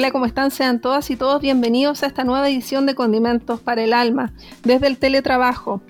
[0.00, 0.50] Hola, ¿cómo están?
[0.50, 4.32] Sean todas y todos bienvenidos a esta nueva edición de Condimentos para el Alma,
[4.64, 5.82] desde el teletrabajo,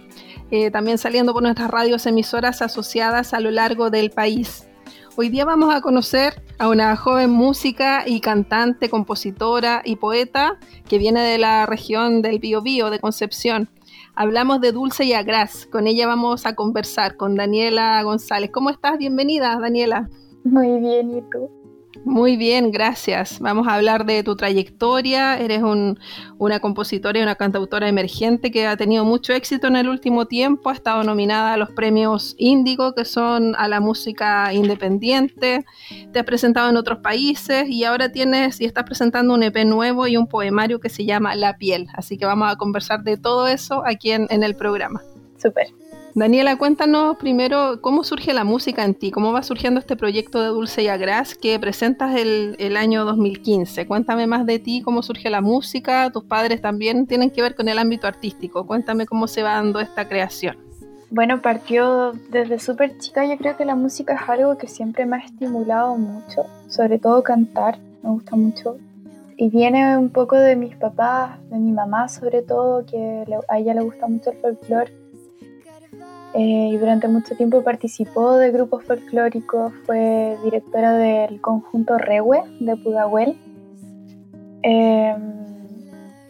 [0.51, 4.67] eh, también saliendo por nuestras radios emisoras asociadas a lo largo del país.
[5.15, 10.59] Hoy día vamos a conocer a una joven música y cantante, compositora y poeta
[10.89, 13.71] que viene de la región del Biobío de Concepción.
[14.17, 15.67] Hablamos de Dulce y Agras.
[15.67, 18.51] Con ella vamos a conversar con Daniela González.
[18.53, 18.99] ¿Cómo estás?
[18.99, 20.11] Bienvenida, Daniela.
[20.43, 21.60] Muy bien, ¿y tú?
[22.05, 23.39] Muy bien, gracias.
[23.41, 25.39] Vamos a hablar de tu trayectoria.
[25.39, 25.63] Eres
[26.39, 30.71] una compositora y una cantautora emergente que ha tenido mucho éxito en el último tiempo.
[30.71, 35.65] Ha estado nominada a los premios Índigo, que son a la música independiente.
[36.13, 40.07] Te has presentado en otros países y ahora tienes y estás presentando un EP nuevo
[40.07, 41.89] y un poemario que se llama La piel.
[41.93, 45.03] Así que vamos a conversar de todo eso aquí en, en el programa.
[45.37, 45.67] Súper.
[46.15, 50.49] Daniela, cuéntanos primero cómo surge la música en ti, cómo va surgiendo este proyecto de
[50.49, 53.87] Dulce y Agras que presentas el, año 2015.
[53.87, 57.69] Cuéntame más de ti, cómo surge la música, tus padres también tienen que ver con
[57.69, 58.67] el ámbito artístico.
[58.67, 60.57] Cuéntame cómo se va dando esta creación.
[61.11, 65.17] Bueno, partió desde súper chica, yo creo que la música es algo que siempre me
[65.17, 68.79] ha estimulado mucho, sobre todo cantar, me gusta mucho.
[69.37, 73.75] Y viene un poco de mis papás, de mi mamá sobre todo, que a ella
[73.75, 75.00] le gusta mucho el folclore
[76.35, 82.77] eh, y durante mucho tiempo participó de grupos folclóricos, fue directora del conjunto Rewe de
[82.77, 83.37] Pudahuel.
[84.63, 85.17] Eh,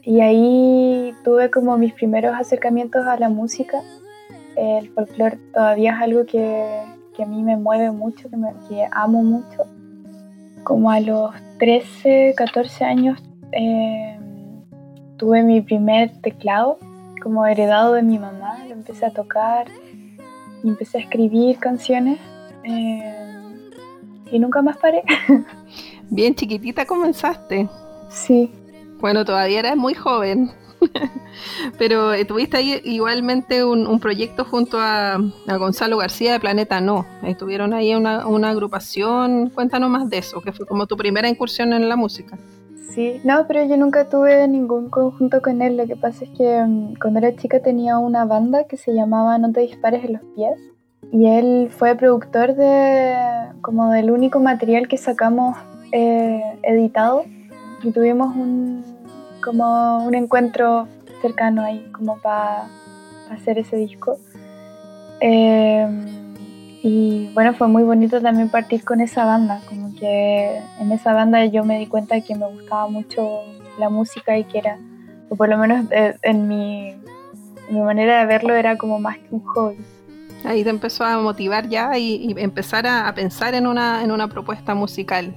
[0.03, 3.81] y ahí tuve como mis primeros acercamientos a la música.
[4.57, 6.83] El folclore todavía es algo que,
[7.15, 8.49] que a mí me mueve mucho, que, me,
[8.93, 9.67] amo mucho.
[10.65, 13.23] Como a los 13, 14 años
[13.53, 14.19] eh,
[15.19, 16.79] tuve mi primer teclado,
[17.23, 19.67] como heredado de mi mamá, lo empecé a tocar
[20.63, 22.19] y empecé a escribir canciones
[22.65, 23.15] eh,
[24.31, 25.03] y nunca más paré.
[26.11, 27.69] Bien chiquitita comenzaste.
[28.09, 28.51] Sí.
[28.99, 30.51] Bueno, todavía eres muy joven,
[31.79, 37.07] pero eh, tuviste ahí igualmente un, proyecto junto a, Gonzalo García de Planeta No.
[37.23, 39.51] Estuvieron ahí una, una agrupación.
[39.51, 42.39] Cuéntanos más de eso, que fue como tu primera incursión en la música.
[42.95, 45.77] Sí, no, pero yo nunca tuve ningún conjunto con él.
[45.77, 49.39] Lo que pasa es que um, cuando era chica tenía una banda que se llamaba
[49.39, 50.59] No te dispares en los pies.
[51.13, 53.17] Y él fue productor de
[53.63, 55.57] como del único material que sacamos
[55.93, 57.25] eh, editado.
[57.83, 58.85] Y tuvimos un
[59.43, 60.87] como un encuentro
[61.23, 62.67] cercano ahí, como para
[63.31, 64.19] hacer ese disco.
[65.21, 65.87] Eh,
[66.83, 71.45] y bueno, fue muy bonito también partir con esa banda, como que en esa banda
[71.45, 73.43] yo me di cuenta de que me gustaba mucho
[73.79, 74.79] la música y que era,
[75.29, 76.95] o por lo menos eh, en mi,
[77.69, 79.77] mi manera de verlo era como más que un hobby.
[80.45, 84.75] Ahí te empezó a motivar ya y, empezar a, pensar en una, en una propuesta
[84.75, 85.37] musical.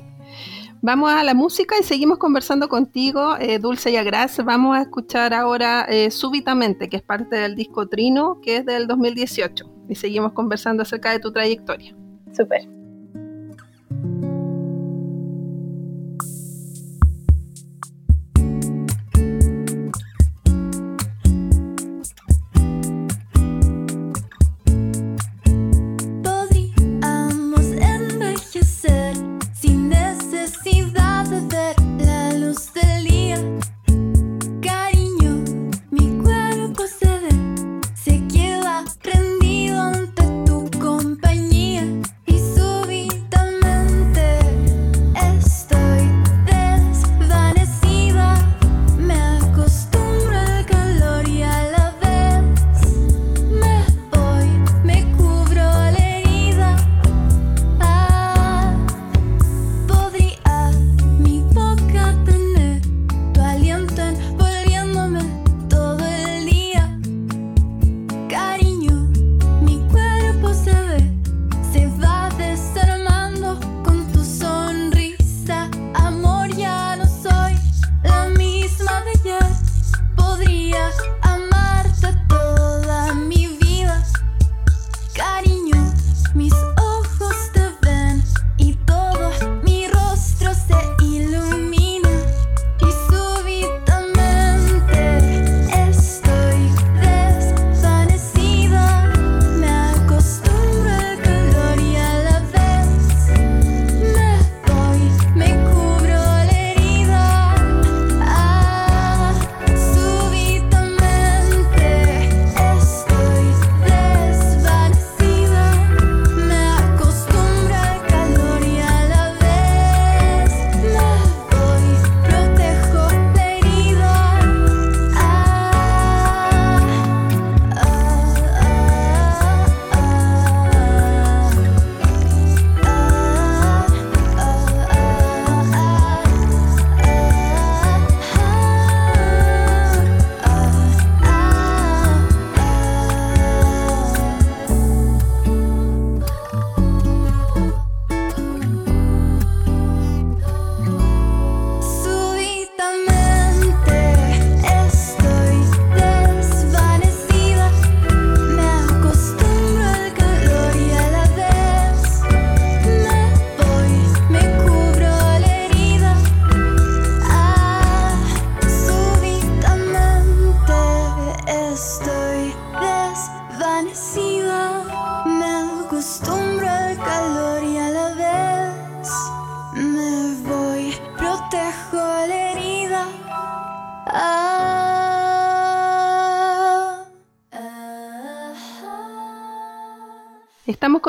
[0.81, 4.41] Vamos a la música y seguimos conversando contigo, eh, Dulce y Agras.
[4.45, 8.87] Vamos a escuchar ahora eh, Súbitamente, que es parte del disco Trino, que es del
[8.87, 11.95] 2018 y seguimos conversando acerca de tu trayectoria.
[12.31, 12.82] Súper.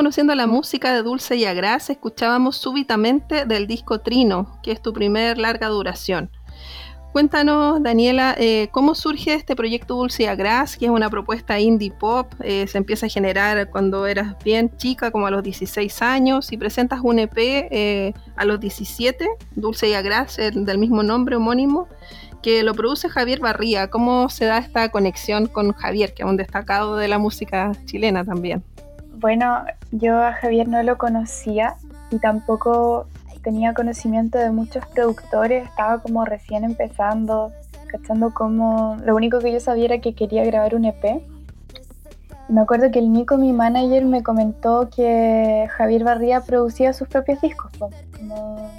[0.05, 1.89] Conociendo la música de Dulce y Agras.
[1.89, 6.31] Escuchábamos súbitamente del disco Trino, que es tu primer larga duración.
[7.11, 11.91] Cuéntanos, Daniela, eh, cómo surge este proyecto Dulce y Agras, que es una propuesta indie
[11.91, 12.31] pop.
[12.41, 16.59] Eh, se empieza a generar cuando eras bien chica, como a los 16 años, y
[16.59, 21.89] presentas un EP eh, a los 17, Dulce y Agras, del mismo nombre homónimo,
[22.43, 23.89] que lo produce Javier Barría.
[23.89, 28.23] ¿Cómo se da esta conexión con Javier, que es un destacado de la música chilena
[28.23, 28.63] también?
[29.17, 31.77] Bueno, yo a Javier no lo conocía
[32.11, 33.07] y tampoco
[33.45, 37.53] tenía conocimiento de muchos productores, estaba como recién empezando,
[37.87, 38.97] cachando como...
[39.05, 41.23] Lo único que yo sabía era que quería grabar un EP.
[42.49, 47.41] Me acuerdo que el Nico, mi manager, me comentó que Javier Barría producía sus propios
[47.41, 48.71] discos, como,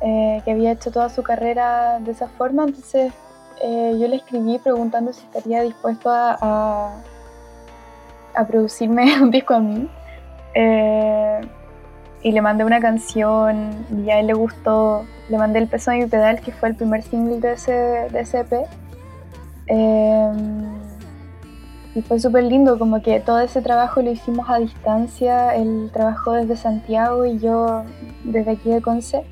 [0.00, 3.12] eh, que había hecho toda su carrera de esa forma, entonces
[3.62, 6.92] eh, yo le escribí preguntando si estaría dispuesto a
[8.46, 9.88] producirme un disco a mí.
[10.54, 11.40] Eh,
[12.22, 15.04] y le mandé una canción y a él le gustó.
[15.28, 18.20] Le mandé el peso de mi pedal, que fue el primer single de ese, de
[18.20, 18.68] EP.
[19.66, 20.32] Eh,
[21.94, 25.54] y fue súper lindo, como que todo ese trabajo lo hicimos a distancia.
[25.54, 27.84] Él trabajó desde Santiago y yo
[28.24, 29.24] desde aquí de Conce.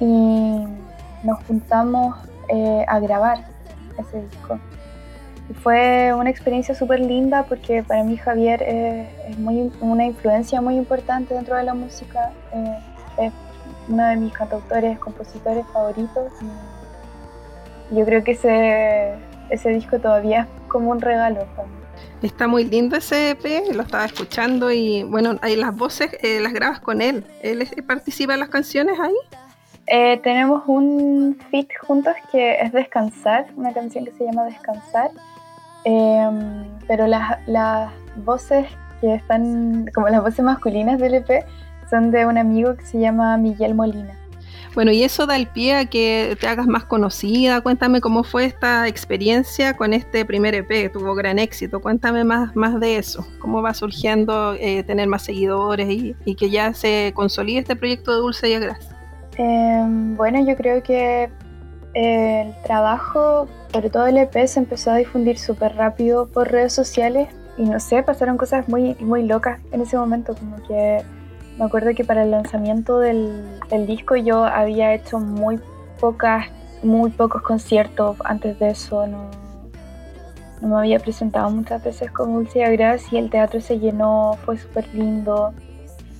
[0.00, 0.64] Y
[1.22, 2.16] nos juntamos
[2.48, 3.46] eh, a grabar
[3.98, 4.58] ese disco
[5.54, 11.34] fue una experiencia súper linda porque para mí Javier es, muy, una influencia muy importante
[11.34, 12.32] dentro de la música.
[12.52, 12.78] Eh,
[13.18, 13.32] es
[13.88, 16.32] uno de mis cantautores, compositores favoritos.
[17.90, 19.14] Y yo creo que ese,
[19.50, 21.74] ese disco todavía es como un regalo para mí.
[22.22, 26.52] Está muy lindo ese EP, lo estaba escuchando y bueno, ahí las voces eh, las
[26.52, 27.24] grabas con él.
[27.42, 29.14] ¿Él participa en las canciones ahí?
[29.86, 35.10] Eh, tenemos un feat juntos que es Descansar, una canción que se llama Descansar.
[35.88, 38.66] Em, pero las, las voces
[39.00, 41.46] que están, como las voces masculinas del EP,
[41.88, 44.18] son de un amigo que se llama Miguel Molina.
[44.74, 47.60] Bueno, y eso da el pie a que te hagas más conocida.
[47.60, 51.80] Cuéntame cómo fue esta experiencia con este primer EP, tuvo gran éxito.
[51.80, 56.50] Cuéntame más, más de eso, cómo va surgiendo eh, tener más seguidores y, y, que
[56.50, 58.90] ya se consolide este proyecto de Dulce y Agras.
[59.38, 59.84] Eh,
[60.16, 61.30] bueno, yo creo que
[61.96, 67.28] el trabajo, sobre todo el EP, se empezó a difundir súper rápido por redes sociales
[67.56, 71.02] y no sé, pasaron cosas muy, muy locas en ese momento, como que
[71.56, 73.46] me acuerdo que para el lanzamiento del,
[73.86, 75.58] disco yo había hecho muy
[75.98, 76.48] pocas,
[76.82, 79.30] muy pocos conciertos antes de eso, no,
[80.60, 84.58] no me había presentado muchas veces con Dulce y y el teatro se llenó, fue
[84.58, 85.54] súper lindo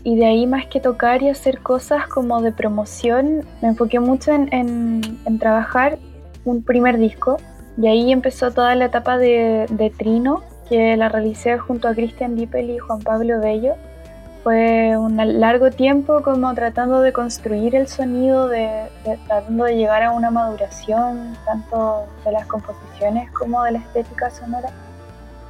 [0.07, 4.31] y de ahí más que tocar y hacer cosas como de promoción, me enfoqué mucho
[4.31, 5.01] en,
[5.41, 5.99] trabajar
[6.45, 7.39] un primer disco
[7.77, 12.71] y ahí empezó toda la etapa de, Trino, que la realicé junto a Cristian Dippel
[12.71, 13.75] y Juan Pablo Bello.
[14.45, 18.85] Fue un largo tiempo como tratando de construir el sonido, de,
[19.27, 24.69] tratando de llegar a una maduración tanto de las composiciones como de la estética sonora.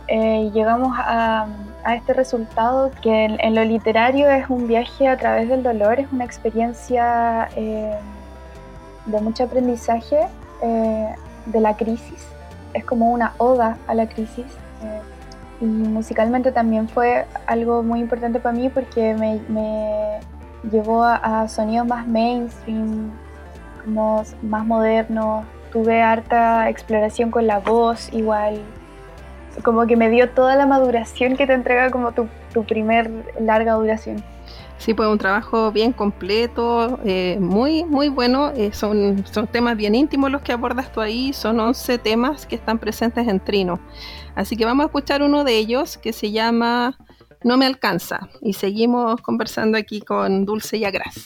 [0.09, 1.49] Eh, llegamos a,
[1.95, 6.25] este resultado que en, lo literario es un viaje a través del dolor, es una
[6.25, 7.97] experiencia eh,
[9.07, 10.19] de mucho aprendizaje
[10.63, 11.15] eh,
[11.47, 12.27] de la crisis,
[12.75, 14.47] es como una oda a la crisis.
[15.61, 20.21] y musicalmente también fue algo muy importante para mí porque me,
[20.71, 23.13] llevó a, a, sonidos más mainstream,
[23.85, 25.45] como más modernos.
[25.73, 28.61] Tuve harta exploración con la voz igual
[29.63, 32.29] como que me dio toda la maduración que te entrega como tu,
[32.65, 34.23] primer larga duración.
[34.79, 38.51] Sí, pues un trabajo bien completo, eh, muy, muy bueno.
[38.55, 41.33] Eh, son, son temas bien íntimos los que abordas tú ahí.
[41.33, 43.79] Son 11 temas que están presentes en Trino.
[44.35, 46.99] Así que vamos a escuchar uno de ellos que se llama
[47.43, 48.29] No me alcanza.
[48.43, 51.25] Y seguimos conversando aquí con Dulce y Agras.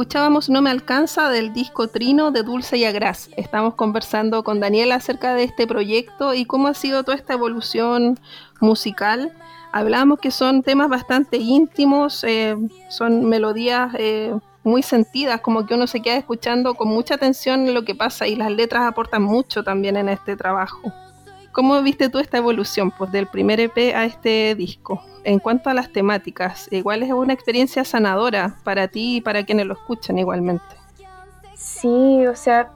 [0.00, 3.28] Escuchábamos No me alcanza del disco Trino de Dulce y Agraz.
[3.36, 8.18] Estamos conversando con Daniela acerca de este proyecto y cómo ha sido toda esta evolución
[8.62, 9.30] musical.
[9.72, 12.56] Hablamos que son temas bastante íntimos, eh,
[12.88, 17.84] son melodías eh, muy sentidas, como que uno se queda escuchando con mucha atención lo
[17.84, 20.94] que pasa y las letras aportan mucho también en este trabajo.
[21.52, 25.02] ¿Cómo viste tú esta evolución pues, del primer EP a este disco?
[25.24, 29.66] En cuanto a las temáticas, igual es una experiencia sanadora para ti y para quienes
[29.66, 30.64] lo escuchan igualmente.
[31.54, 32.70] Sí, o sea,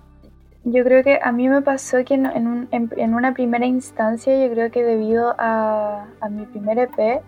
[0.64, 4.52] yo creo que a mí me pasó que en, un- en- una primera instancia, yo
[4.52, 7.22] creo que debido a mi primer EP,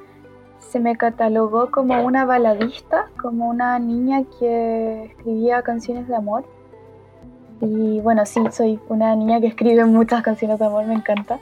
[0.58, 6.44] se me catalogó como una baladista, como una niña que escribía canciones de amor.
[7.60, 11.38] Y bueno, sí, soy una niña que escribe muchas canciones de amor, me encanta.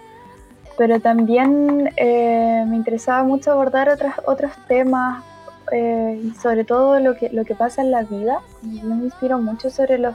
[0.76, 5.24] Pero también eh, me interesaba mucho abordar otras, otros temas,
[5.72, 8.40] eh, sobre todo lo que, lo que pasa en la vida.
[8.62, 10.14] Yo me inspiro mucho sobre los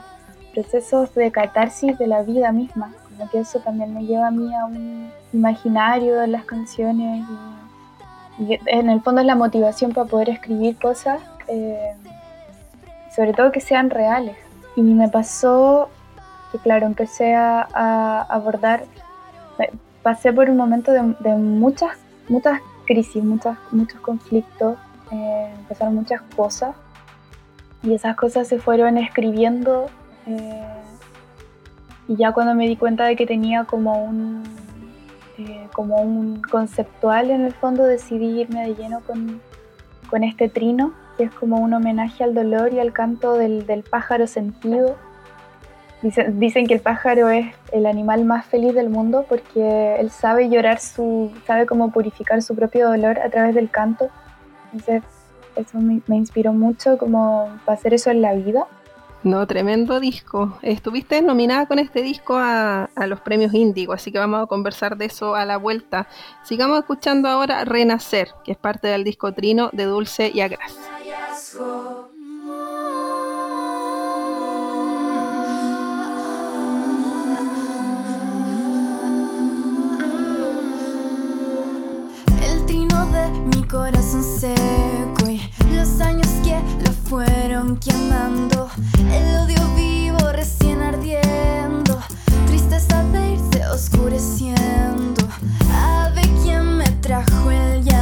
[0.52, 4.54] procesos de catarsis de la vida misma, como que eso también me lleva a mí
[4.54, 7.24] a un imaginario en las canciones
[8.38, 11.92] y, y en el fondo es la motivación para poder escribir cosas, eh,
[13.14, 14.36] sobre todo que sean reales.
[14.76, 15.88] Y me pasó
[16.52, 18.84] que, claro, empecé a, a abordar,
[20.02, 21.98] pasé por un momento de, de muchas,
[22.28, 24.76] muchas crisis, muchas, muchos conflictos,
[25.12, 26.74] eh, empezaron muchas cosas.
[27.82, 29.86] Y esas cosas se fueron escribiendo
[30.26, 30.80] eh,
[32.08, 34.42] y ya cuando me di cuenta de que tenía como un
[35.38, 39.40] eh, como un conceptual en el fondo decidí irme de lleno con,
[40.10, 43.82] con este trino que es como un homenaje al dolor y al canto del, del
[43.82, 44.96] pájaro sentido
[46.02, 50.48] Dicen, dicen que el pájaro es el animal más feliz del mundo porque él sabe
[50.48, 54.08] llorar su, sabe cómo purificar su propio dolor a través del canto
[54.72, 55.02] Entonces,
[55.56, 58.66] eso me, me inspiró mucho como para hacer eso en la vida.
[59.22, 60.58] No, tremendo disco.
[60.62, 65.06] Estuviste nominada con este disco a, los premios Índigo, así que vamos a conversar de
[65.06, 66.08] eso a la vuelta.
[66.42, 70.74] Sigamos escuchando ahora Renacer, que es parte del disco Trino de Dulce y Agras.
[82.42, 85.42] El trino de mi corazón seco y
[85.74, 86.19] los años
[87.10, 88.68] fueron quemando.
[89.10, 92.00] El odio vivo recién ardiendo.
[92.46, 95.20] Tristeza de irse oscureciendo.
[95.74, 97.99] Ave quien me trajo el llanto.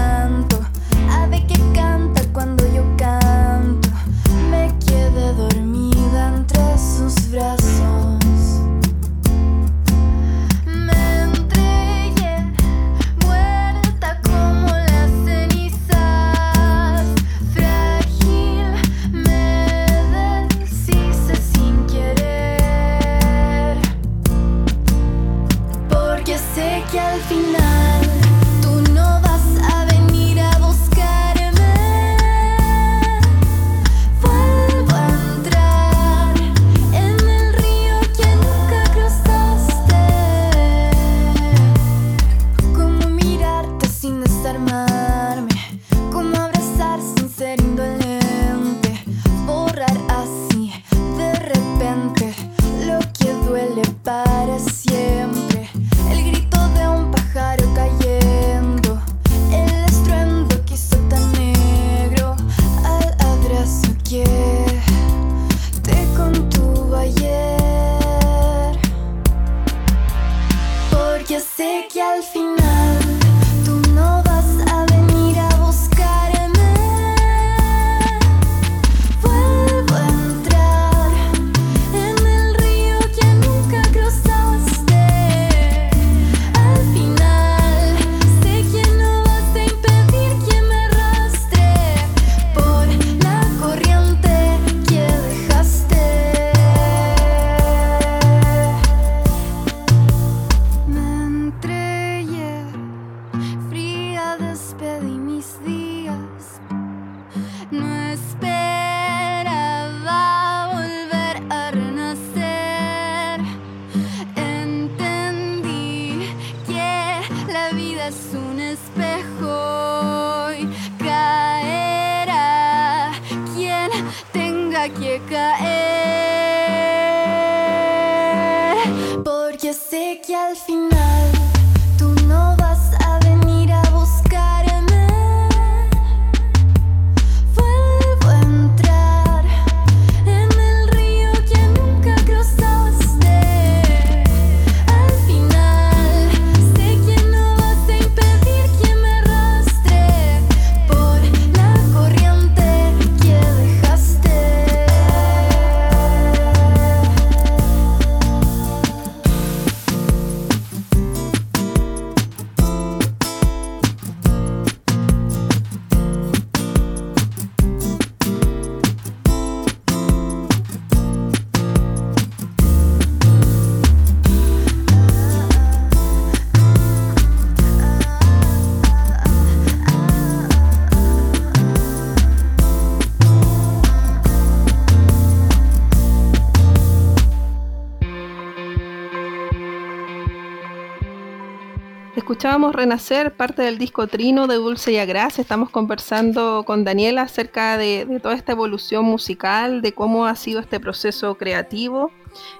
[192.72, 195.38] Renacer, parte del disco Trino de Dulce y Agras.
[195.38, 200.61] Estamos conversando con Daniela acerca de, de, toda esta evolución musical, de cómo ha sido
[200.61, 202.11] este proceso creativo.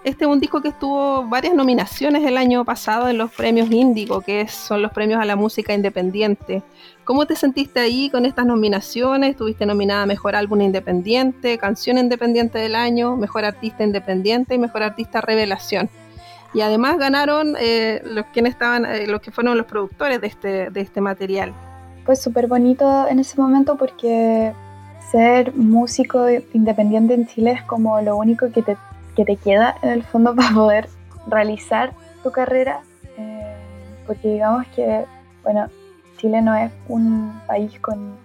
[0.05, 4.21] Este es un disco que estuvo varias nominaciones el año pasado en los premios Índigo,
[4.21, 6.63] que son los premios a la música independiente.
[7.05, 9.31] ¿Cómo te sentiste ahí con estas nominaciones?
[9.31, 14.83] ¿Estuviste nominada a Mejor Álbum Independiente, Canción Independiente del Año, Mejor Artista Independiente y Mejor
[14.83, 15.89] Artista Revelación?
[16.55, 20.71] Y además ganaron eh, los quienes estaban eh, los que fueron los productores de este
[20.71, 21.53] de este material.
[22.05, 24.53] Fue súper bonito en ese momento porque
[25.11, 28.77] ser músico independiente en Chile es como lo único que te,
[29.15, 30.89] que te queda en el fondo para poder
[31.27, 32.81] realizar tu carrera
[33.19, 33.57] eh,
[34.07, 35.05] porque digamos que
[35.43, 35.69] bueno
[36.17, 38.17] Chile no es un país con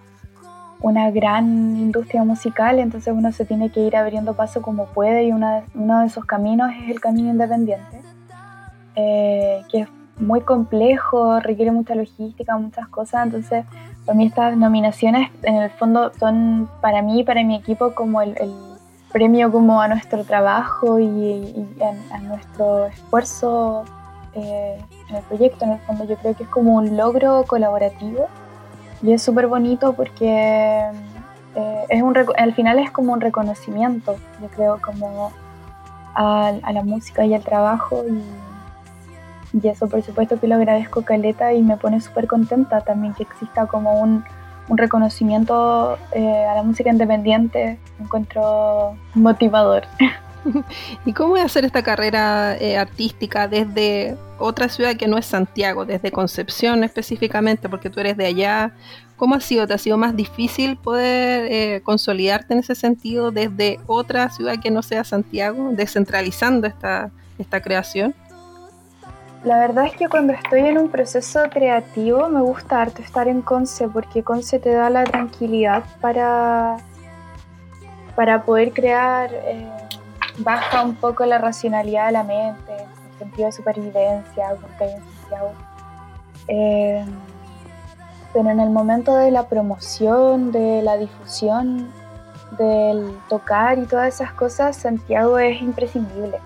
[0.80, 1.46] una gran
[1.78, 6.06] industria musical, entonces uno se tiene que ir abriendo paso como puede y uno de
[6.06, 8.02] esos caminos es el camino independiente,
[8.96, 13.64] eh, que es muy complejo, requiere mucha logística, muchas cosas, entonces
[14.04, 18.22] para mí estas nominaciones en el fondo son para mí y para mi equipo como
[18.22, 18.34] el,
[19.12, 21.68] premio como a nuestro trabajo y,
[22.10, 23.84] a, nuestro esfuerzo
[24.34, 24.76] eh,
[25.08, 28.26] en el proyecto, en el fondo yo creo que es como un logro colaborativo
[29.04, 30.90] y es súper bonito porque
[31.54, 35.30] eh, es un, al final es como un reconocimiento, yo creo, como
[36.14, 38.02] a, la música y al trabajo
[39.62, 43.22] y, eso por supuesto que lo agradezco Caleta y me pone súper contenta también que
[43.22, 44.24] exista como un,
[44.68, 49.84] un reconocimiento eh, a la música independiente, encuentro motivador.
[51.06, 55.84] ¿Y cómo es hacer esta carrera eh, artística desde otra ciudad que no es Santiago,
[55.84, 58.72] desde Concepción específicamente, porque tú eres de allá?
[59.16, 59.66] ¿Cómo ha sido?
[59.66, 64.70] ¿Te ha sido más difícil poder eh, consolidarte en ese sentido desde otra ciudad que
[64.70, 68.14] no sea Santiago, descentralizando esta, esta creación?
[69.44, 73.42] La verdad es que cuando estoy en un proceso creativo me gusta harto estar en
[73.42, 76.78] Conce porque Conce te da la tranquilidad para,
[78.16, 79.30] para poder crear.
[79.34, 79.68] Eh,
[80.38, 84.94] baja un poco la racionalidad de la mente, el sentido de supervivencia, que hay.
[86.48, 87.04] Eh,
[88.32, 91.92] pero en el momento de la promoción, de la difusión,
[92.58, 96.40] del tocar y todas esas cosas, Santiago es imprescindible.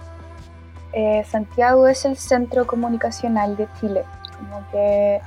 [0.93, 4.05] Eh, Santiago es el centro comunicacional de Chile.
[4.39, 5.21] Como que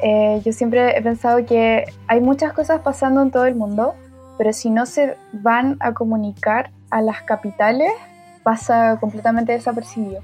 [0.00, 3.94] eh, yo siempre he pensado que hay muchas cosas pasando en todo el mundo,
[4.38, 7.90] pero si no se van a comunicar a las capitales
[8.42, 10.22] pasa completamente desapercibido.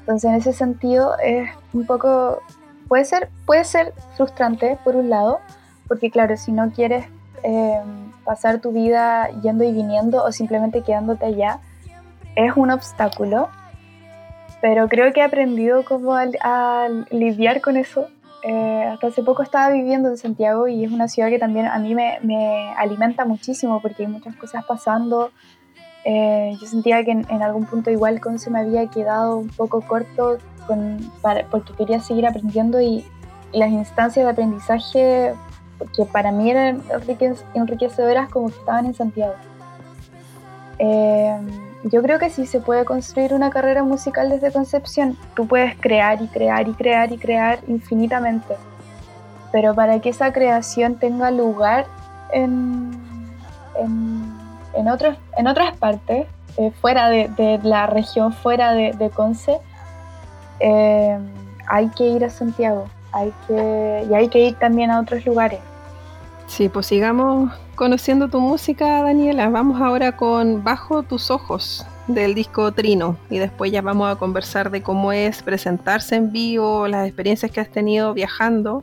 [0.00, 2.42] Entonces en ese sentido es un poco,
[2.86, 5.40] puede ser, puede ser frustrante por un lado,
[5.86, 7.06] porque claro, si no quieres
[7.44, 7.80] eh,
[8.24, 11.60] pasar tu vida yendo y viniendo o simplemente quedándote allá,
[12.38, 13.48] es un obstáculo,
[14.60, 18.08] pero creo que he aprendido cómo a, lidiar con eso.
[18.44, 21.78] Eh, hasta hace poco estaba viviendo en Santiago y es una ciudad que también a
[21.80, 25.32] mí me, me alimenta muchísimo porque hay muchas cosas pasando,
[26.04, 29.80] eh, yo sentía que en, algún punto igual con se me había quedado un poco
[29.80, 30.98] corto con,
[31.50, 33.04] porque quería seguir aprendiendo y,
[33.50, 35.32] las instancias de aprendizaje
[35.96, 36.82] que para mí eran
[37.54, 39.32] enriquecedoras como que estaban en Santiago.
[40.78, 41.38] Eh,
[41.90, 45.16] yo creo que sí se puede construir una carrera musical desde Concepción.
[45.34, 48.54] Tú puedes crear y crear y crear y crear infinitamente.
[49.52, 51.86] Pero para que esa creación tenga lugar
[52.32, 52.90] en,
[53.78, 54.38] en
[54.74, 59.58] en, otros, en otras partes, eh, fuera de, la región, fuera de, Conce,
[60.60, 61.18] eh,
[61.66, 65.60] hay que ir a Santiago hay que, y hay que ir también a otros lugares.
[66.48, 69.48] Sí, pues sigamos conociendo tu música, Daniela.
[69.50, 74.70] Vamos ahora con Bajo tus ojos del disco Trino y después ya vamos a conversar
[74.70, 78.82] de cómo es presentarse en vivo, las experiencias que has tenido viajando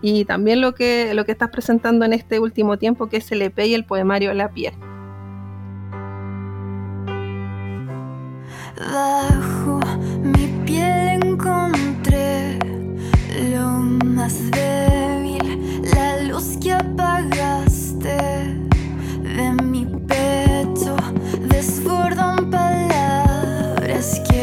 [0.00, 3.42] y también lo que, lo que estás presentando en este último tiempo que es el
[3.42, 4.74] EP y el poemario La piel.
[8.76, 9.80] Bajo
[10.22, 12.58] mi piel encontré
[13.52, 14.93] lo más la
[16.60, 18.16] que apagaste
[19.36, 20.94] de mi pecho,
[21.48, 24.33] desbordan palabras que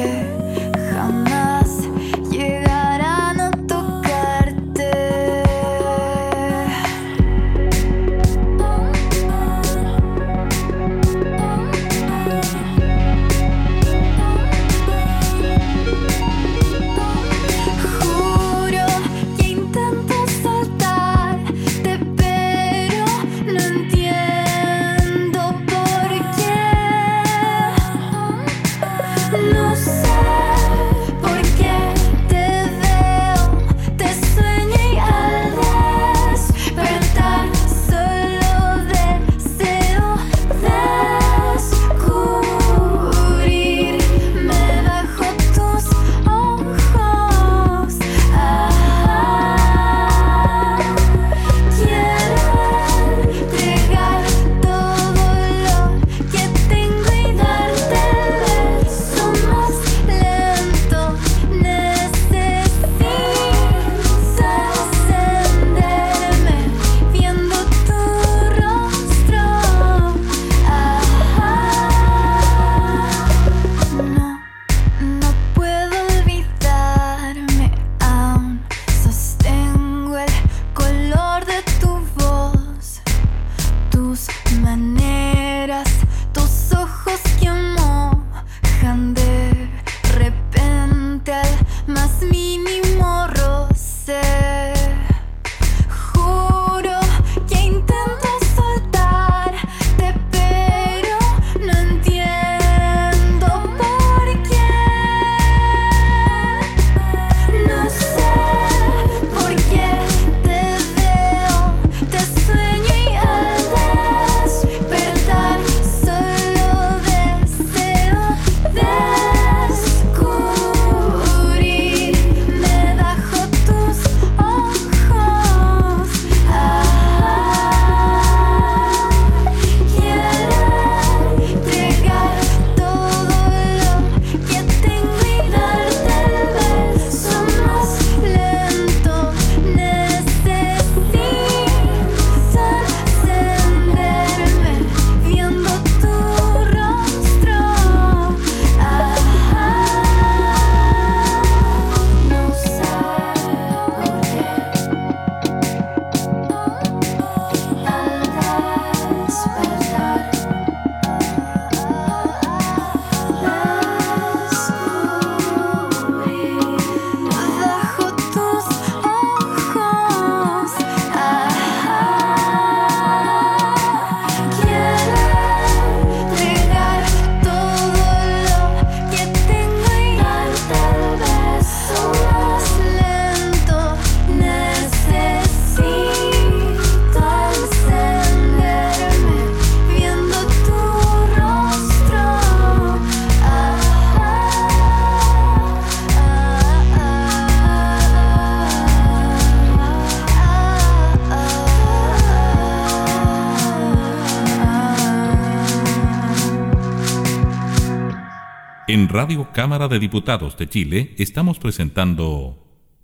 [209.22, 212.58] Radio Cámara de Diputados de Chile estamos presentando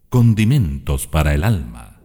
[0.10, 2.02] Condimentos para el Alma.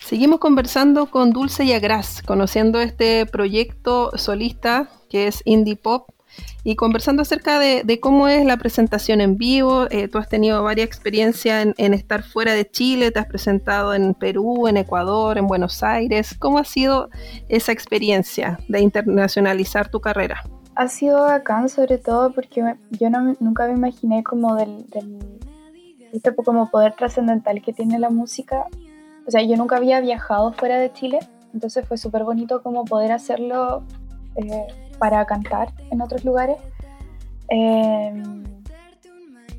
[0.00, 6.08] Seguimos conversando con Dulce Yagras, conociendo este proyecto solista que es Indie Pop
[6.64, 9.86] y conversando acerca de, cómo es la presentación en vivo.
[9.90, 14.14] Eh, tú has tenido varias experiencias en, estar fuera de Chile, te has presentado en
[14.14, 16.34] Perú, en Ecuador, en Buenos Aires.
[16.38, 17.10] ¿Cómo ha sido
[17.50, 20.42] esa experiencia de internacionalizar tu carrera?
[20.74, 24.86] Ha sido bacán, sobre todo porque yo nunca me imaginé como del,
[26.12, 28.64] este como poder trascendental que tiene la música.
[29.26, 31.20] O sea, yo nunca había viajado fuera de Chile,
[31.52, 33.84] entonces fue súper bonito como poder hacerlo
[34.36, 34.66] eh,
[35.04, 36.56] para cantar en otros lugares.
[37.48, 38.42] Em,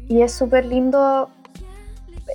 [0.08, 1.30] y es súper lindo,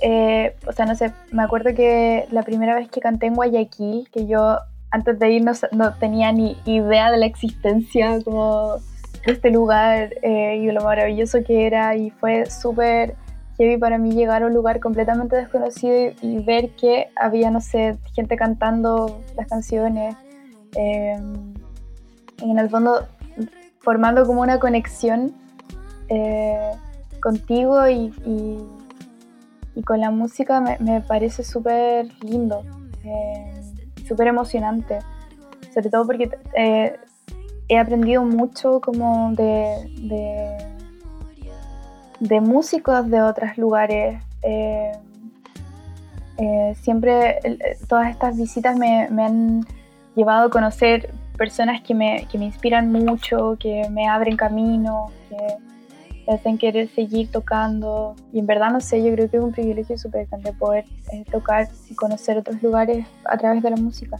[0.01, 4.07] eh, o sea, no sé, me acuerdo que la primera vez que canté en Guayaquil,
[4.13, 4.59] que yo
[4.91, 8.77] antes de ir no, tenía ni idea de la existencia como
[9.25, 13.15] de este lugar eh, y lo maravilloso que era y fue súper
[13.57, 17.97] heavy para mí llegar a un lugar completamente desconocido y, ver que había, no sé,
[18.15, 20.15] gente cantando las canciones.
[20.75, 21.51] Em,
[22.41, 23.07] en el fondo
[23.81, 25.33] formando como una conexión
[26.09, 26.71] eh,
[27.21, 32.63] contigo y, y, con la música me, parece súper lindo,
[33.03, 33.51] eh,
[34.07, 34.99] súper emocionante,
[35.73, 36.99] sobre todo porque eh,
[37.67, 40.57] he aprendido mucho como de,
[42.19, 44.21] de, músicos de otros lugares.
[46.83, 47.39] siempre
[47.87, 49.65] todas estas visitas me, me han
[50.15, 55.37] llevado a conocer personas que me, que me inspiran mucho, que me abren camino, que
[56.27, 58.15] me hacen querer seguir tocando.
[58.31, 61.25] Y en verdad, no sé, yo creo que es un privilegio súper grande poder eh,
[61.31, 64.19] tocar y conocer otros lugares a través de la música.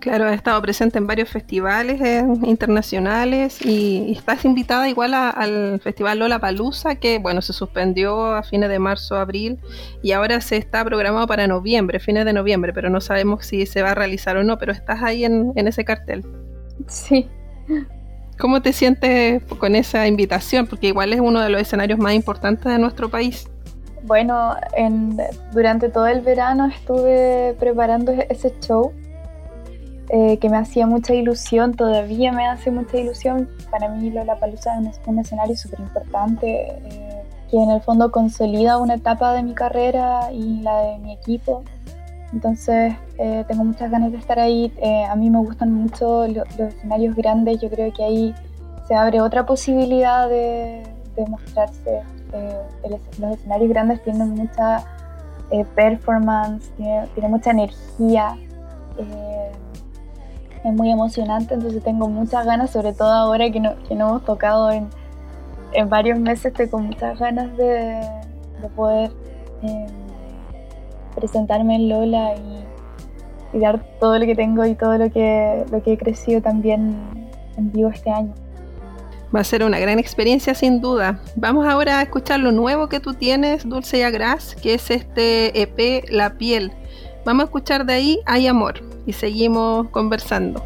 [0.00, 6.20] Claro, has estado presente en varios festivales eh, internacionales y, estás invitada igual al Festival
[6.20, 9.58] Lola Palusa, que bueno, se suspendió a fines de marzo, abril,
[10.00, 13.82] y ahora se está programado para noviembre, fines de noviembre, pero no sabemos si se
[13.82, 16.24] va a realizar o no, pero estás ahí en, ese cartel.
[16.86, 17.28] Sí.
[18.38, 20.68] ¿Cómo te sientes con esa invitación?
[20.68, 23.50] Porque igual es uno de los escenarios más importantes de nuestro país.
[24.04, 25.18] Bueno, en,
[25.52, 28.92] durante todo el verano estuve preparando ese show
[30.10, 33.46] eh, que me hacía mucha ilusión, todavía me hace mucha ilusión.
[33.70, 38.94] Para mí Lollapalooza es un escenario súper importante eh, que en el fondo consolida una
[38.94, 41.62] etapa de mi carrera y la de mi equipo.
[42.32, 44.72] Entonces eh, tengo muchas ganas de estar ahí.
[45.08, 47.60] a mí me gustan mucho los escenarios grandes.
[47.60, 48.34] Yo creo que ahí
[48.86, 50.84] se abre otra posibilidad de,
[51.16, 52.00] de mostrarse.
[53.18, 54.84] los escenarios grandes tienen mucha
[55.74, 58.36] performance, tienen tiene mucha energía
[60.64, 64.24] es muy emocionante, entonces tengo muchas ganas, sobre todo ahora que no, que no hemos
[64.24, 64.88] tocado en,
[65.72, 68.00] en varios meses, tengo muchas ganas de,
[68.62, 69.10] de poder
[69.62, 69.86] em,
[71.14, 75.82] presentarme en Lola y, y, dar todo lo que tengo y todo lo que, lo
[75.82, 76.96] que he crecido también
[77.56, 78.34] en vivo este año.
[79.34, 81.20] Va a ser una gran experiencia sin duda.
[81.36, 85.60] Vamos ahora a escuchar lo nuevo que tú tienes, Dulce y Agras, que es este
[85.60, 86.72] EP La piel.
[87.26, 90.62] Vamos a escuchar de ahí Hay amor y seguimos conversando.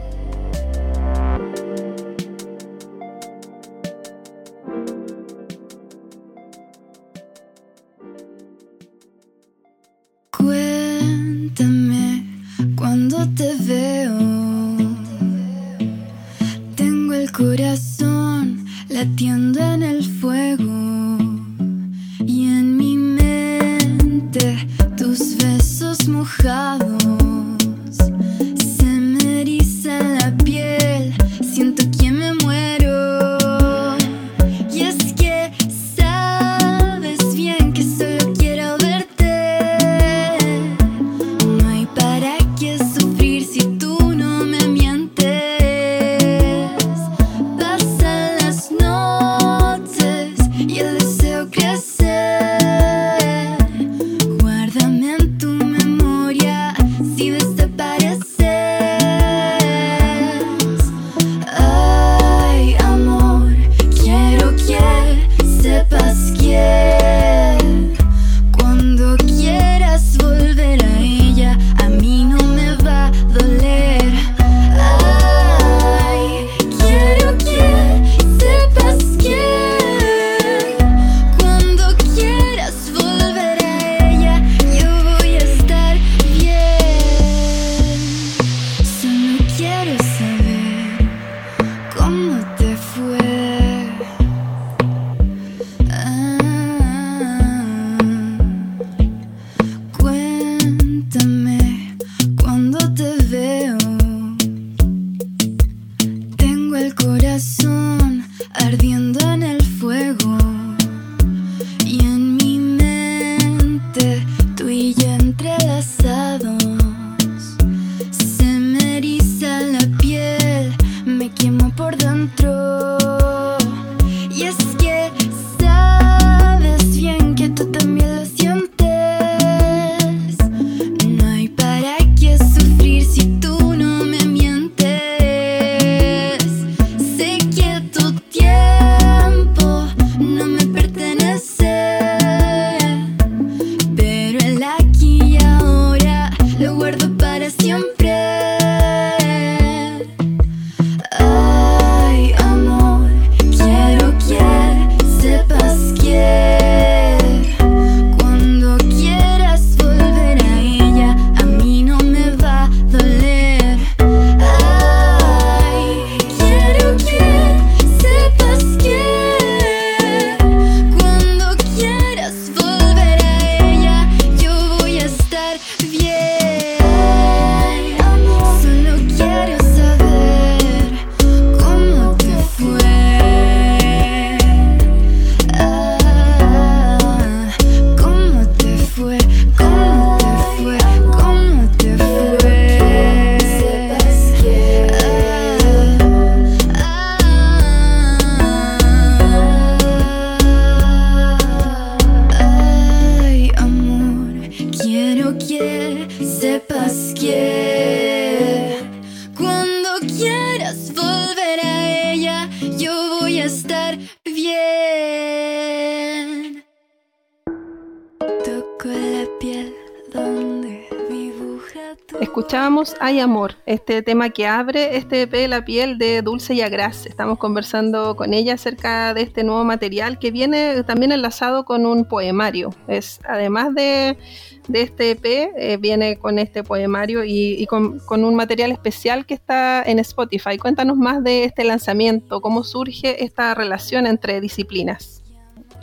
[223.22, 227.06] Amor, este tema que abre este EP la piel de Dulce y Agras.
[227.06, 232.04] Estamos conversando con ella acerca de este nuevo material que viene también enlazado con un
[232.04, 232.70] poemario.
[232.88, 234.18] Es además de,
[234.66, 239.84] de este EP, eh, viene con este poemario y, con, un material especial que está
[239.84, 240.58] en Spotify.
[240.58, 245.22] Cuéntanos más de este lanzamiento, cómo surge esta relación entre disciplinas.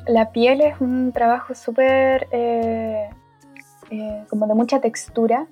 [0.07, 3.09] La piel es un trabajo súper eh,
[3.91, 5.47] eh, como de mucha textura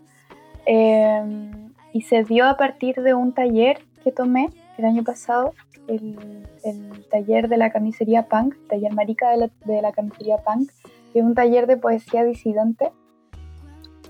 [1.98, 5.56] y se dio a partir de un taller que tomé el año pasado,
[5.88, 10.70] el, el taller de la camisería punk, taller marica de la, de la camisería punk,
[11.12, 12.91] que es un taller de poesía disidente,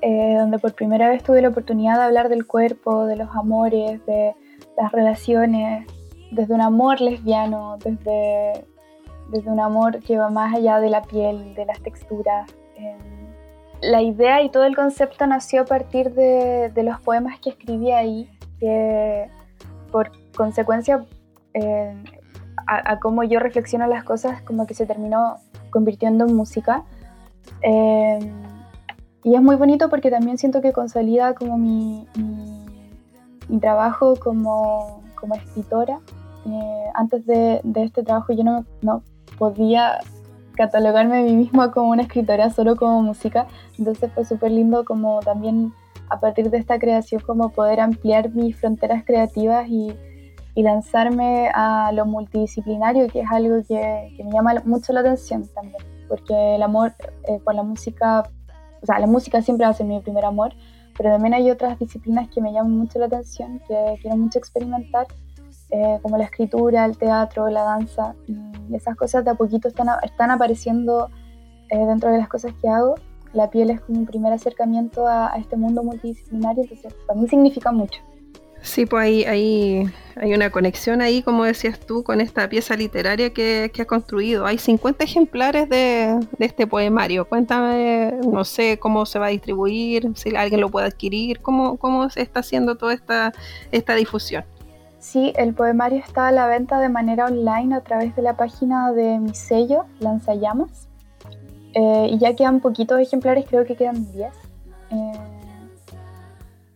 [0.01, 4.05] eh, donde por primera vez tuve la oportunidad de hablar del cuerpo, de los amores,
[4.05, 4.35] de
[4.75, 5.87] las relaciones,
[6.31, 8.65] desde un amor lesbiano, desde,
[9.31, 12.51] desde un amor que va más allá de la piel, de las texturas.
[12.75, 13.16] eh,
[13.81, 18.29] la idea y todo el concepto nació a partir de, los poemas que escribí ahí,
[18.59, 19.29] que
[19.91, 21.05] por consecuencia
[21.53, 22.03] eh,
[22.67, 25.37] a, cómo yo reflexiono las cosas, como que se terminó
[25.69, 26.83] convirtiendo en música.
[27.61, 28.19] Eh,
[29.23, 32.07] y es muy bonito porque también siento que consolida como mi
[33.59, 35.99] trabajo como, como escritora.
[36.45, 39.03] Eh, antes de, de, este trabajo yo no, no
[39.37, 39.99] podía
[40.57, 43.47] catalogarme a mí misma como una escritora solo como música,
[43.77, 45.73] entonces fue súper lindo como también
[46.09, 49.93] a partir de esta creación como poder ampliar mis fronteras creativas y,
[50.55, 55.47] y lanzarme a lo multidisciplinario, que es algo que, que, me llama mucho la atención
[55.53, 56.93] también, porque el amor
[57.27, 58.23] eh, por la música,
[58.81, 60.53] o sea, la música siempre va a ser mi primer amor,
[60.97, 65.05] pero también hay otras disciplinas que me llaman mucho la atención, que quiero mucho experimentar,
[65.69, 69.87] eh, como la escritura, el teatro, la danza, y esas cosas de a poquito están,
[70.03, 71.09] están apareciendo
[71.69, 72.95] eh, dentro de las cosas que hago.
[73.33, 77.27] La piel es como un primer acercamiento a, a este mundo multidisciplinario, entonces para mí
[77.27, 78.01] significa mucho.
[78.61, 83.31] Sí, pues ahí, ahí hay una conexión ahí, como decías tú, con esta pieza literaria
[83.31, 84.45] que, que has construido.
[84.45, 87.25] Hay 50 ejemplares de, de, este poemario.
[87.25, 92.09] Cuéntame, no sé cómo se va a distribuir, si alguien lo puede adquirir, cómo, cómo
[92.09, 93.31] se está haciendo toda esta,
[93.71, 94.43] esta difusión.
[94.99, 98.91] Sí, el poemario está a la venta de manera online a través de la página
[98.91, 100.87] de mi sello, Lanzallamas.
[101.73, 104.33] Eh, y ya quedan poquitos ejemplares, creo que quedan 10.
[104.89, 105.13] Eh,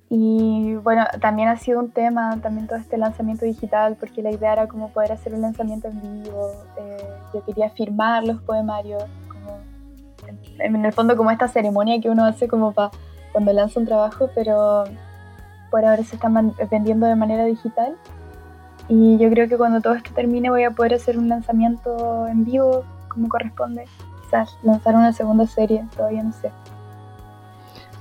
[0.09, 4.53] y bueno, también ha sido un tema, también todo este lanzamiento digital, porque la idea
[4.53, 6.51] era como poder hacer un lanzamiento en vivo.
[6.77, 6.97] Eh,
[7.33, 9.57] yo quería firmar los poemarios, como,
[10.59, 12.91] en, en, el fondo como esta ceremonia que uno hace como para
[13.31, 14.83] cuando lanza un trabajo, pero
[15.71, 17.95] por ahora se están vendiendo de manera digital.
[18.87, 22.43] Y yo creo que cuando todo esto termine voy a poder hacer un lanzamiento en
[22.45, 23.85] vivo como corresponde.
[24.23, 26.51] Quizás lanzar una segunda serie, todavía no sé.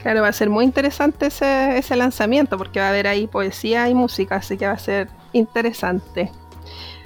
[0.03, 3.89] Claro, va a ser muy interesante ese, ese, lanzamiento porque va a haber ahí poesía
[3.89, 6.33] y música, así que va a ser interesante.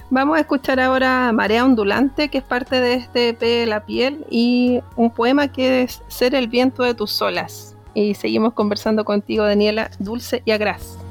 [0.09, 4.81] Vamos a escuchar ahora Marea Ondulante, que es parte de este EP La Piel, y
[4.95, 7.74] un poema que es Ser el viento de tus olas.
[7.95, 11.04] Y seguimos conversando contigo, Daniela, Dulce y Agraz.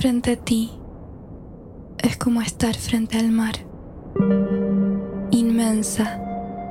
[0.00, 0.70] Frente a ti
[1.98, 3.52] es como estar frente al mar.
[5.30, 6.18] Inmensa,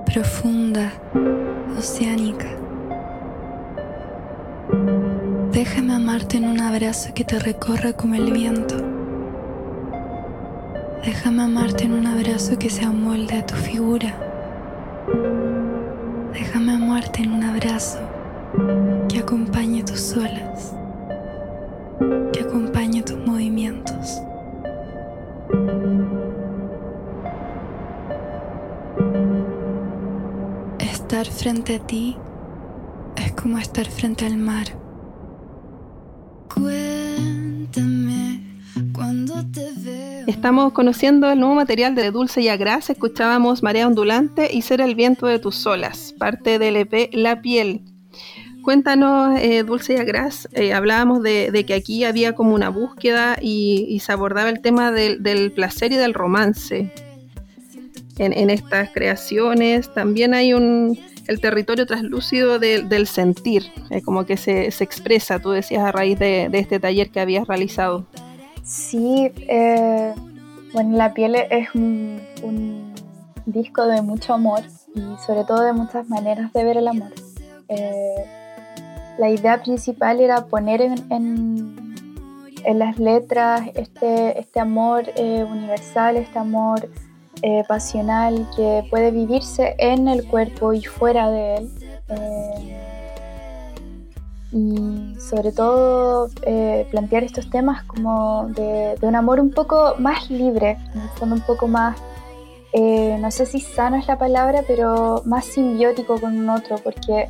[0.03, 0.91] profunda,
[1.77, 2.47] oceánica.
[5.51, 8.75] Déjame amarte en un abrazo que te recorra como el viento.
[11.05, 14.11] Déjame amarte en un abrazo que se amolde a tu figura.
[16.33, 17.99] Déjame amarte en un abrazo
[19.07, 20.73] que acompañe tus olas
[22.31, 24.21] que acompañe tus movimientos.
[30.79, 32.17] Estar frente a ti
[33.15, 34.67] es como estar frente al mar.
[36.53, 38.43] Cuéntame
[38.93, 40.25] cuando te veo.
[40.27, 42.89] Estamos conociendo el nuevo material de Dulce y Agras.
[42.89, 47.88] Escuchábamos Marea Ondulante y Ser el viento de tus olas, parte del EP La Piel,
[48.69, 53.99] Cuéntanos, eh, Dulce y Agras, eh, hablábamos de, que aquí había como una búsqueda y,
[53.99, 56.93] se abordaba el tema del, placer y del romance
[58.19, 59.91] en, estas creaciones.
[59.91, 65.83] También hay un, el territorio traslúcido del sentir, eh, como que se, expresa, tú decías,
[65.83, 68.05] a raíz de, este taller que habías realizado.
[68.61, 69.31] Sí,
[70.73, 72.93] bueno, La piel es un, un,
[73.47, 74.61] disco de mucho amor
[74.93, 77.11] y sobre todo de muchas maneras de ver el amor
[79.19, 80.95] la idea principal era poner en,
[82.63, 86.89] en, las letras este, este amor eh, universal, este amor
[87.41, 91.69] eh, pasional que puede vivirse en el cuerpo y fuera de él.
[92.07, 92.75] Eh,
[94.51, 96.29] y sobre todo
[96.89, 100.77] plantear estos temas como de, un amor un poco más libre,
[101.21, 101.97] un poco más,
[102.73, 107.27] no sé si sano es la palabra, pero más simbiótico con un otro, porque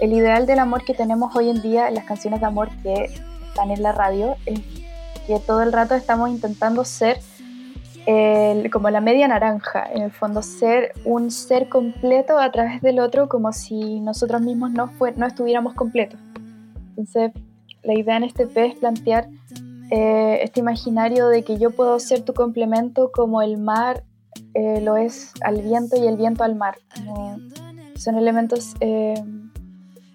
[0.00, 3.10] el ideal del amor que tenemos hoy en día en las canciones de amor que
[3.48, 4.60] están en la radio es
[5.26, 7.18] que todo el rato estamos intentando ser
[8.72, 13.28] como la media naranja, en el fondo ser un ser completo a través del otro
[13.28, 16.18] como si nosotros mismos no, no estuviéramos completos.
[16.90, 17.32] Entonces,
[17.82, 19.28] la idea en este P es plantear
[19.90, 24.04] eh, este imaginario de que yo puedo ser tu complemento como el mar
[24.54, 26.78] eh, lo es al viento y el viento al mar.
[27.96, 28.74] son elementos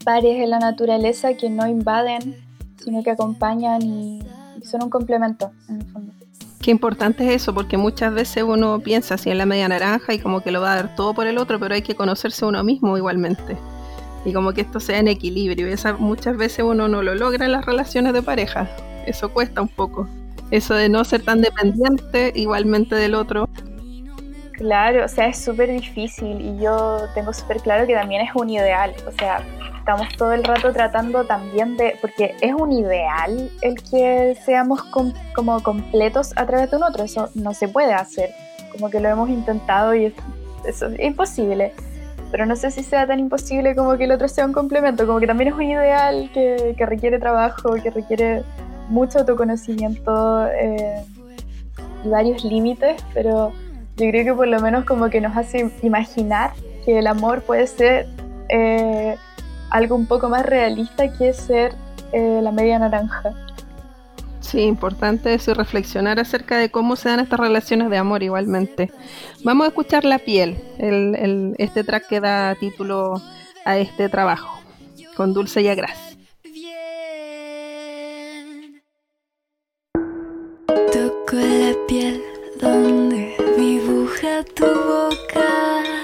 [0.03, 2.35] pares en la naturaleza que no invaden,
[2.83, 4.19] sino que acompañan y,
[4.63, 6.13] son un complemento en el fondo.
[6.61, 10.19] Qué importante es eso, porque muchas veces uno piensa así en la media naranja y
[10.19, 12.63] como que lo va a dar todo por el otro, pero hay que conocerse uno
[12.63, 13.57] mismo igualmente.
[14.23, 15.67] Y como que esto sea en equilibrio.
[15.67, 18.69] Esa, muchas veces uno no lo logra en las relaciones de pareja.
[19.05, 20.07] Eso cuesta un poco.
[20.51, 23.49] Eso de no ser tan dependiente igualmente del otro.
[24.53, 28.49] Claro, o sea, es súper difícil y yo tengo súper claro que también es un
[28.49, 28.93] ideal.
[29.07, 29.43] O sea,
[29.83, 34.81] estamos todo el rato tratando también de, porque es un ideal el que seamos
[35.35, 38.29] como completos a través de un otro, eso no se puede hacer,
[38.71, 40.13] como que lo hemos intentado y es,
[40.65, 41.73] eso es imposible,
[42.31, 45.19] pero no sé si sea tan imposible como que el otro sea un complemento, como
[45.19, 48.43] que también es un ideal que, que requiere trabajo, que requiere
[48.87, 51.03] mucho autoconocimiento eh,
[52.05, 53.51] y varios límites, pero
[53.97, 56.51] yo creo que por lo menos como que nos hace imaginar
[56.85, 58.07] que el amor puede ser...
[58.47, 59.17] Eh,
[59.73, 61.73] algo un poco más realista que ser
[62.13, 63.33] eh, la media naranja.
[64.39, 68.91] Sí, importante eso reflexionar acerca de cómo se dan estas relaciones de amor igualmente.
[69.43, 73.19] Vamos a escuchar La piel, el, este track que da título
[73.65, 74.61] a este trabajo,
[75.15, 76.17] con Dulce y Agras.
[80.91, 82.21] Toco la piel
[82.61, 86.02] donde dibuja tu boca.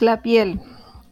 [0.00, 0.58] La piel,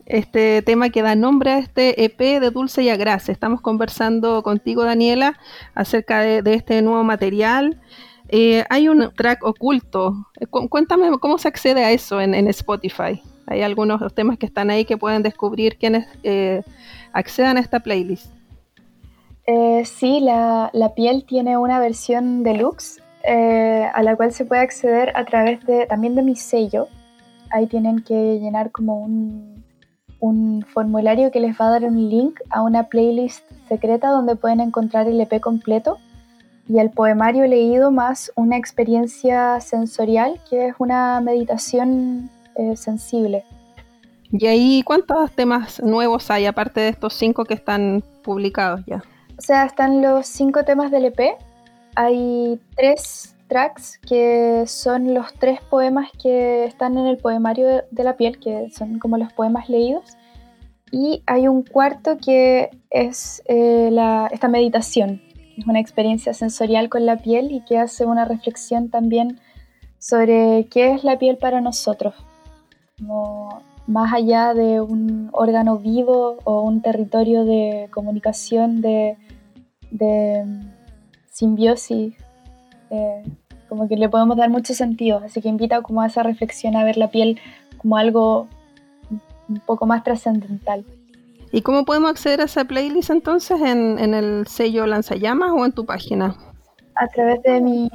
[0.05, 3.29] este tema que da nombre a este EP de Dulce y Agras.
[3.29, 5.39] Estamos conversando contigo, Daniela,
[5.77, 7.81] acerca de, este nuevo material.
[8.29, 10.27] Eh, hay un track oculto.
[10.41, 13.23] Eh, cuéntame cómo se accede a eso en, Spotify.
[13.47, 16.65] Hay algunos temas que están ahí que pueden descubrir quienes eh,
[17.13, 18.27] accedan a esta playlist.
[19.85, 25.25] sí, la, la, piel tiene una versión deluxe a la cual se puede acceder a
[25.25, 26.89] través de, también de mi sello,
[27.55, 29.65] ahí tienen que llenar como un,
[30.73, 35.07] formulario que les va a dar un link a una playlist secreta donde pueden encontrar
[35.07, 35.99] el EP completo
[36.67, 43.45] y el poemario leído más una experiencia sensorial que es una meditación eh, sensible.
[44.33, 49.03] ¿Y ahí cuántos temas nuevos hay, aparte de estos cinco que están publicados ya?
[49.39, 51.37] O sea, están los cinco temas del EP.
[51.97, 58.17] Hay tres tracks que son los tres poemas que están en el poemario de la
[58.17, 60.17] piel, que son como los poemas leídos.
[60.91, 63.91] Y hay un cuarto que es eh,
[64.31, 65.23] esta meditación,
[65.57, 69.41] es una experiencia sensorial con la piel y que hace una reflexión también
[69.99, 72.15] sobre qué es la piel para nosotros,
[73.87, 79.17] más allá de un órgano vivo o un territorio de comunicación, de,
[81.31, 82.15] simbiosis,
[82.91, 83.23] eh,
[83.69, 86.85] como que le podemos dar mucho sentido, así que invita como a esa reflexión a
[86.85, 87.41] ver la piel
[87.79, 88.49] como algo
[89.49, 90.85] un poco más trascendental.
[91.53, 95.87] ¿Y cómo podemos acceder a esa playlist entonces en, el sello Lanzallamas o en tu
[95.87, 96.37] página?
[96.97, 97.89] A través de mi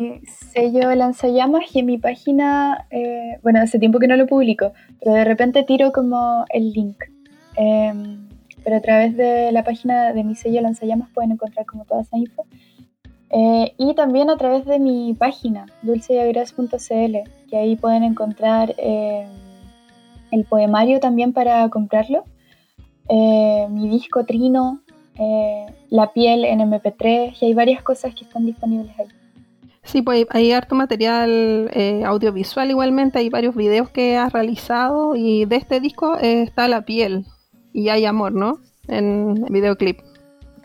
[0.54, 4.72] sello Lanzallamas y en mi página, eh, bueno, hace tiempo que no lo publico,
[5.02, 7.04] pero de repente tiro como el link.
[7.58, 8.30] Em,
[8.64, 12.18] pero a través de la página de mi sello Lanzallamas pueden encontrar como toda esa
[12.18, 12.46] info.
[13.32, 17.18] Eh, y también a través de mi página, dulceagras.cl,
[17.50, 19.28] que ahí pueden encontrar em,
[20.32, 22.24] el poemario también para comprarlo
[23.10, 24.82] eh, mi disco Trino,
[25.18, 29.08] eh, La piel en MP3 y hay varias cosas que están disponibles ahí.
[29.82, 35.46] Sí, pues hay harto material eh, audiovisual igualmente, hay varios videos que has realizado y
[35.46, 37.26] de este disco está La piel
[37.74, 38.60] y hay amor, ¿no?
[38.88, 40.00] En videoclip.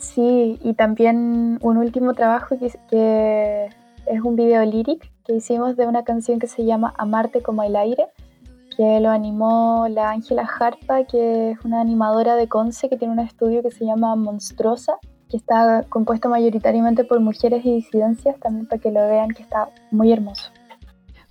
[0.05, 3.69] Sí, y también un último trabajo que,
[4.07, 7.75] es un video líric que hicimos de una canción que se llama Amarte como el
[7.75, 8.07] aire
[8.77, 13.21] que lo animó la Ángela Jarpa, que es una animadora de Conce que tiene un
[13.21, 14.99] estudio que se llama Monstruosa,
[15.31, 19.69] que está compuesto mayoritariamente por mujeres y disidencias, también para que lo vean, que está
[19.91, 20.51] muy hermoso.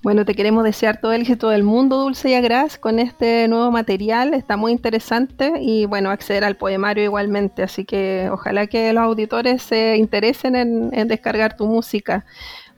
[0.03, 3.71] Bueno, te queremos desear todo el éxito del mundo, Dulce y Agras, con este nuevo
[3.71, 4.33] material.
[4.33, 7.63] Está muy interesante y bueno, acceder al poemario igualmente.
[7.63, 12.25] Así que ojalá que los auditores se interesen en descargar tu música.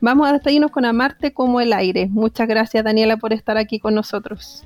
[0.02, 2.08] Vamos a despedirnos con Amarte como el aire.
[2.12, 4.64] Muchas gracias Daniela por estar aquí con nosotros.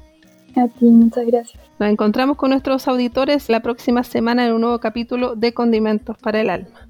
[0.57, 1.64] A ti, muchas gracias.
[1.80, 6.41] Nos encontramos con nuestros auditores la próxima semana en un nuevo capítulo de Condimentos para
[6.41, 6.89] el Alma.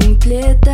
[0.00, 0.73] Y